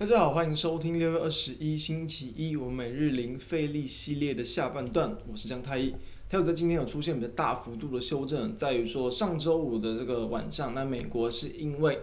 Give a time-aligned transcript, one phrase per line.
[0.00, 5.94] 大家好，欢迎收听六月二十一星期一我们每日零费力系列的下半段，我是江太一。
[6.26, 12.00] 台股在今天有出现比较大幅度的修正，在于说上周五的这个晚上，那美国是因为。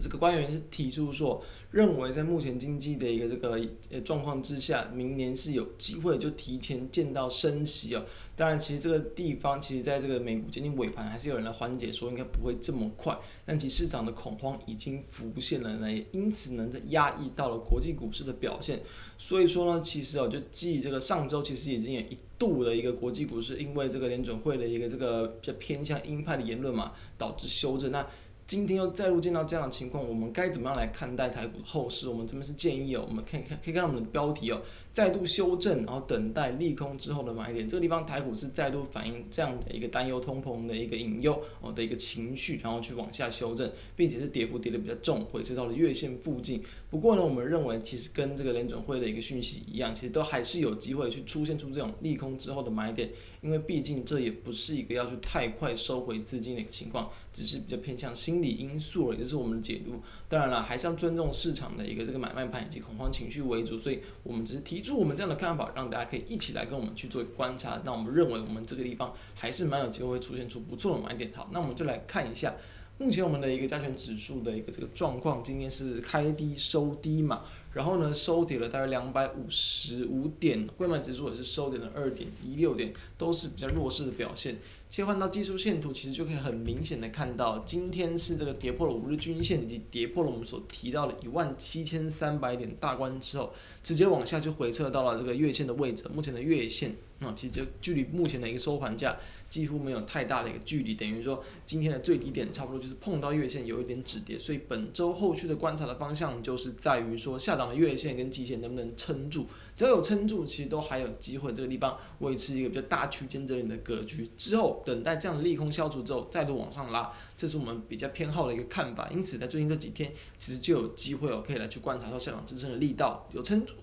[0.00, 3.60] 这个官员是提出说，认为在目前经济的一个这个
[3.90, 8.04] 呃状况之下，明年是有机会就提前见到升息哦。
[8.34, 13.16] 当然，其实这个地方其实在这个美股接近尾盘，还是有人来缓解说应该不会这么快。
[13.44, 18.80] 但其市场的恐慌已经浮现了呢，也因此呢在，压抑到了国际股市的表现。
[19.18, 27.92] 所以说呢，其实哦，就继这个上周其实已经有一度的一个国际股市，因为这个联准会的一个这个比较偏向鹰派的言论嘛，导致修正。
[27.92, 28.04] 那
[28.52, 32.06] 今天又再度见到这样的情况，我们该怎么样来看待台股的后市？
[32.06, 34.60] 我们这边是建议哦，我们可以看可以看到我们的标题哦，
[34.92, 37.66] 再度修正，然后等待利空之后的买点。
[37.66, 46.62] 这个地方台股是再度反映这样的一个担忧通膨的一个引诱哦的一个情绪，然后去往下修正，并且是跌幅跌得比较重，回撤到了月线附近。
[46.90, 53.08] 不过呢，我们认为其实跟这个联准会的一个讯息一样，其实都还是有机会去出现出这种利空之后的买点，
[53.40, 60.02] 因为毕竟这也不是一个要去太快收回资金的一个情况，只是比较偏向心理因素而已，这是我们的解读。
[60.28, 67.80] 当然了，还是要尊重市场的一个这个买卖盘以及恐慌情绪为主，所以我们只是提就我们这样的看法，让大家可以一起来跟我们去做观察。
[67.84, 71.30] 那我们认为我们这个地方还是蛮有机会会出现出不错的买点。
[71.34, 72.54] 好，那我们就来看一下。
[72.98, 77.42] 目前我们的一个加权指数的一个这个状况，今天是开低收低嘛，
[77.72, 84.58] 然后呢收跌了大概两百五十五点，柜买指数也是收跌了二点一六点，都是比较弱势的表现。
[84.90, 96.04] 切换到技术线图，其实就可以很明显的看到，今天是这个跌破了五日均线，以及跌破了我们所提到的一万七千三百点大关之后，直接往下就回撤到了这个月线的位置。
[96.12, 99.16] 目前的月线啊，其实就距离目前的一个收盘价
[99.48, 109.46] 几乎没有太大的一个距离，等于说今天的最低点差不多就是碰到月线有一点止跌，所以本周后续的观察的方向就是在于说下档的月线跟季线能不能撑住，
[109.76, 114.82] 只要有撑住，其实都还有机会这个地方维持一个比较大区间这里的格局之后。
[114.84, 119.08] 等待这样的利空消除之后，再度往上拉，这是我们比较偏好的一个看法。
[119.10, 123.74] 因此，在最近这几天，其实就有机会哦，可以来去观察到下档支撑的力道有撑住，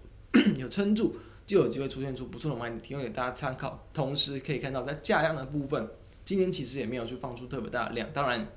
[0.57, 1.15] 有撑住，
[1.49, 3.87] 就有机会出现出不错的买点，提供给大家参考。
[3.91, 5.89] 同时，可以看到在价量的部分，
[6.23, 8.47] 今天其实也没有去放出特别大的量，当然。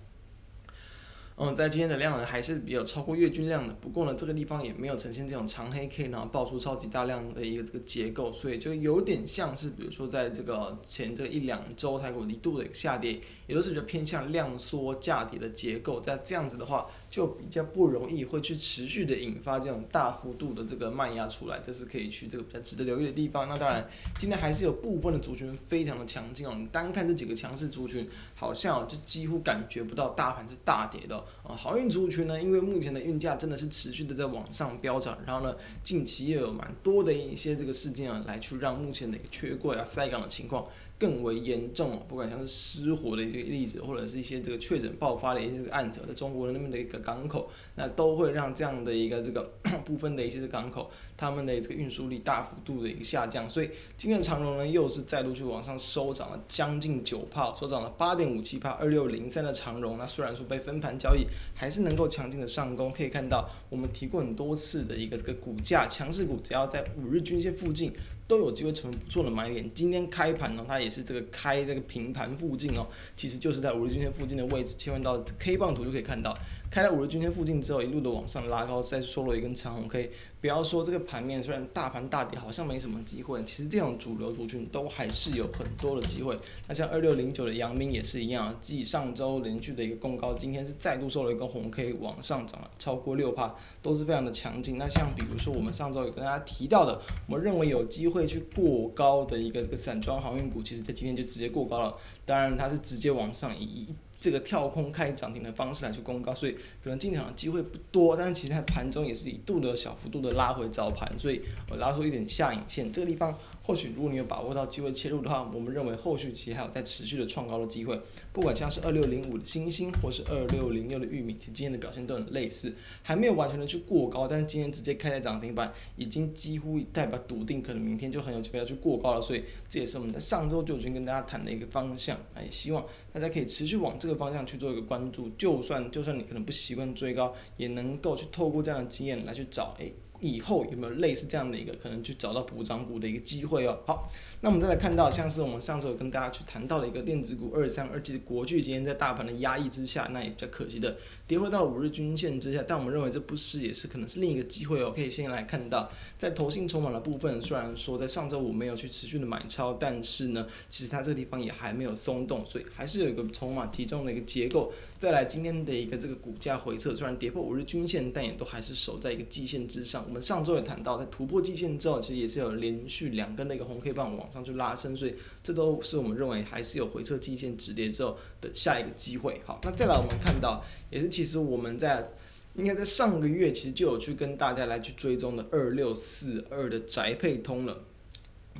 [1.39, 3.73] 嗯，在今天的量呢，还是比较超过月均量的。
[3.81, 15.99] 不过呢，这个地方也没有呈现这种长黑 K，然后爆出超级大量的一个这个结构，所以就有点像是，比如说在这个前这一两周台股一度的下跌，也都是比较偏向量缩价跌的结构。
[15.99, 23.47] 在这样子的话，就比较不容易会去持续的引发这种大幅度的这个卖压出来，这是可以去这个比较值得留意的地方。
[23.47, 23.87] 那当然，
[24.19, 26.55] 今天还是有部分的族群非常的强劲哦。
[26.59, 31.19] 你单看这几个强势族群，好像就几乎感觉不到大盘是大跌的。
[31.43, 40.67] 啊，航运族群呢，因为目前的运价真的是持续的在往上飙涨，然后呢，近期也有蛮多的一些这个事件啊，来去让目前的一个缺柜啊、塞港的情况
[40.99, 42.03] 更为严重。
[42.09, 49.53] 不管像是失火的一些例子，或者是一些这个确诊爆发的一些案子，在中国那边的一个港口，那都会让这样的一个这个
[49.85, 53.51] 部分的一些这个港口，他们的这个运输力大幅度的一个下降。
[53.51, 61.27] 所以今天的长荣呢，又是再度去往上收涨了将近九炮，收涨了八点五七趴，二六零三的长荣，那虽然说被分盘交易。
[61.55, 67.93] 还是能够强劲的上攻，可以看到我们提过很多次的一个这个股价强势股，只要在五日均线附近
[68.33, 69.71] 都有机会成为不错的买点。
[69.75, 74.75] 今天开盘呢，它也是这个开这个平盘附近哦，其实就是在五日均线附近的位置。
[74.79, 76.35] 切换到 K 棒图就可以看到，
[76.71, 80.11] 开在五日均线附近之后，一路的往上拉高，再收了一根长红 K。
[80.43, 86.37] 不要说这个盘面虽然大盘大跌，好像没什么机会，其实这种主流族群都还是有很多的机会。
[86.67, 94.77] 那像二六零九的阳明也是一样，继上周连续的一个攻高，今天是再度收了一根红 K 往上涨了超过六趴，都是非常的强劲。
[94.77, 101.97] 那像比如说我们上周有跟大家提到的，我们认为有机会去过高的一个这个散装航运股，其实在今天就直接过高了。
[102.27, 103.95] 当然它是直接往上移。
[104.23, 106.53] 这个跳空开涨停的方式来去公告，所以
[106.83, 113.37] 可能进场的机会不多，但是其实它盘中也是一度的小幅度的拉回早盘，所以我拉出一点下影线，这个地方。
[113.65, 118.01] 或许如果你有把握到机会切入的话，我们认为后续其实还有在持续的创高的机会。
[118.33, 129.23] 不管像是二六零五的欣兴，或是二六零六的玉米，其实今天的表现都很类似，还没有完全的去过高，但是今天直接开在涨停板，已经几乎代表笃定，可能明天就很有机会要去过高了。
[129.23, 135.31] 所以这也是我们在上周就已经跟大家谈的一个方向，也希望大家可以持续往这个方向去做一个关注。
[135.39, 139.95] 就算就算你可能不习惯追高，也能够去透过这样的经验来去找诶。
[140.23, 143.79] 以后有没有类似这样的一个可能去找到补涨股的一个机会哦。
[143.87, 144.11] 好。
[144.45, 150.97] 那我们再来看到，像是我们上周有跟大家去谈到的一个电子股二三二七的国巨，今天在大盘的压抑之下，那也比较可惜的
[151.29, 152.65] 跌回到了五日均线之下。
[152.67, 154.93] 但我们认为这不是，也是可能是另一个机会哦。
[154.93, 155.89] 可以先来看到，
[156.19, 164.73] 在投信筹码的部分，虽然说在上周五没有去持续的买超，但是呢，其实它这个地方也还没有松动，所以还是有一个筹码集中的一个结构。
[164.99, 170.05] 再来今天的一个这个股价回撤，虽然跌破五日均线，但也都还是守在一个季线之上。
[170.13, 179.41] 我们上周也谈到，在突破季线之后，其实也是有连续两根的一个红 K 棒往上去拉升，所以这都是我们认为还是有回撤季线止跌之后的下一个机会。
[179.47, 182.11] 好，那再来我们看到，也是其实我们在
[182.57, 187.85] 应该在上个月其实就有去跟大家来去追踪的二六四二的宅配通了。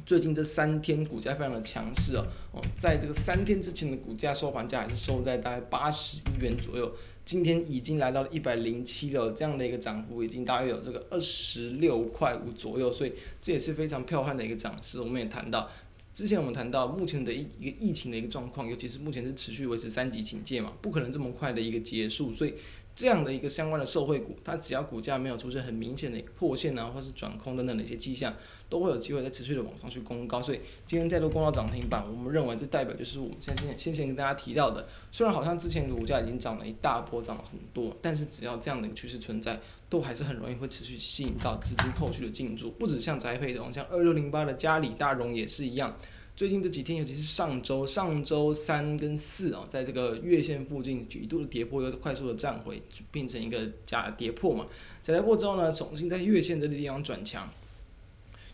[0.07, 6.91] 最近这三天股价非常的强势哦，哦，在这个三天之前的股价收盘价还是收在大概八十一元左右。
[7.25, 15.01] 今天已经来到了一百零七了，这样的一个涨幅已经大约有这个二十六块五左右，所以这也是非常彪悍的一个涨势。
[15.01, 15.69] 我们也谈到，
[16.13, 22.55] 之前我们谈到目前的一一个疫情的一个状况，尤其是目前是持续维持三级警戒嘛，不可能这么快的一个结束，所以。
[22.95, 28.35] 这样的一个相关的受惠股，它只要股价没有出现很明显的破线啊，或是转空等等的一些迹象，
[28.69, 30.43] 都会有机会再持续的往上去攻高。
[30.43, 39.59] 所以今天再度攻到涨停板，我们认为这代表就是我们先先先前跟大家提到的，虽然好像之前的股价已经涨了一大波，涨了很多，但是只要这样的一个趋势存在，
[39.89, 42.71] 都还是很容易会持续吸引到资金后续的进驻。
[42.73, 45.97] 不止像宅配的，像二六零八的嘉里大荣也是一样。
[46.35, 54.67] 最近这几天，尤其是上周、上周三跟四哦，在这个月线附近一度的跌破，又快速的站回，变成一个假跌破嘛。
[55.03, 57.49] 假跌破之后呢，重新在月线这个地方转强。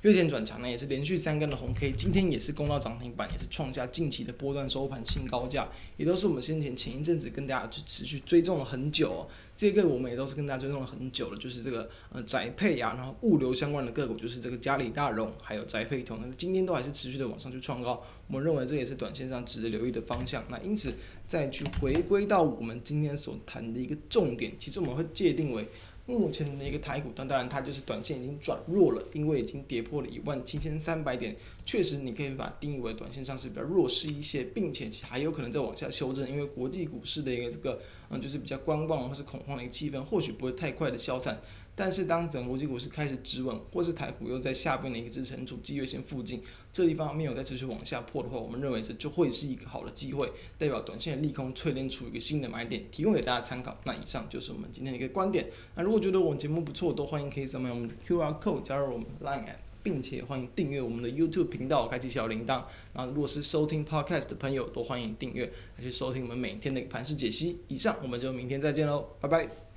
[0.02, 9.26] 月线转强呢，也是连续三根的红 K，今天也是攻到涨停板，也是创下近期的波段收盘新高价，也都是我们先前前一阵子跟大家去持续追踪了很久哦。
[9.56, 20.44] 这个我们也都是跟大家追踪了很久了，就是这个呃宅配啊，然后物流相关的个股，就是这个嘉里大荣还有宅配通，那今天都还是持续的往上去创高，我们认为这也是短线上值得留意的方向。
[20.48, 20.94] 那因此
[21.26, 25.66] 再去回归到我们今天所谈的一个重点，其实我们会界定为。
[26.08, 37.78] 目前的一个台股，但当然它就是短线已经转弱了，因为已经跌破了一万七千三百点，确实你可以把它定义为短线上是比较弱势一些，并且还有可能再往下修正，因为国际股市的一个这个
[38.10, 41.40] 嗯就是比较观望或是恐慌的一个气氛，或许不会太快的消散。
[41.74, 50.28] 但是当整个国际股市开始止稳，或是台股又在下边的一个支撑处季月线附近，这地方没有再持续往下破的话，我们认为这就会是一个好的机会，
[50.58, 53.78] 代表短线的利空淬炼出一个新的买点，提供给大家参考。
[53.84, 55.46] 那以上就是我们今天的一个观点。
[55.76, 59.44] 那如果觉得我们节目不错，都欢迎可以扫描我们的 QR code 加入我们 Line
[59.82, 62.64] 并且欢迎订阅我们的 YouTube 频道，开启小铃铛。
[62.94, 65.46] 那如果是收听 Podcast 的朋友，都欢迎订阅，
[65.76, 67.60] 来去收听我们每天的盘势解析。
[67.68, 69.67] 以上，我们就明天再见喽，拜拜。